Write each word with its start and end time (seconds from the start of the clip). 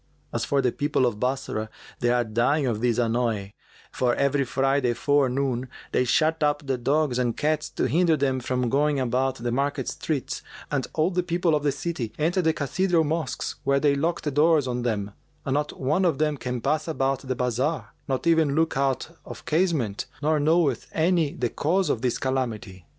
As 0.33 0.45
for 0.45 0.63
the 0.63 0.71
people 0.71 1.05
of 1.05 1.19
Bassorah 1.19 1.69
they 1.99 2.09
are 2.09 2.23
dying 2.23 2.65
of 2.65 2.81
this 2.81 2.97
annoy; 2.97 3.53
for 3.91 4.15
every 4.15 4.45
Friday 4.45 4.93
forenoon 4.95 5.69
they 5.91 6.05
shut 6.05 6.41
up 6.41 6.65
the 6.65 6.79
dogs 6.79 7.19
and 7.19 7.37
cats, 7.37 7.69
to 7.69 7.83
hinder 7.83 8.17
them 8.17 8.39
from 8.39 8.67
going 8.67 8.99
about 8.99 9.35
the 9.35 9.51
market 9.51 9.87
streets, 9.87 10.41
and 10.71 10.87
all 10.93 11.11
the 11.11 11.21
people 11.21 11.53
of 11.53 11.61
the 11.61 11.71
city 11.71 12.13
enter 12.17 12.41
the 12.41 12.51
cathedral 12.51 13.03
mosques, 13.03 13.57
where 13.63 13.79
they 13.79 13.93
lock 13.93 14.23
the 14.23 14.31
doors 14.31 14.67
on 14.67 14.81
them[FN#399] 14.81 15.13
and 15.45 15.53
not 15.53 15.79
one 15.79 16.03
of 16.03 16.17
them 16.17 16.35
can 16.35 16.61
pass 16.61 16.87
about 16.87 17.19
the 17.19 17.35
bazar 17.35 17.89
nor 18.07 18.19
even 18.25 18.55
look 18.55 18.75
out 18.75 19.15
of 19.23 19.45
casement; 19.45 20.07
nor 20.23 20.39
knoweth 20.39 20.87
any 20.93 21.31
the 21.33 21.49
cause 21.49 21.91
of 21.91 22.01
this 22.01 22.17
calamity. 22.17 22.87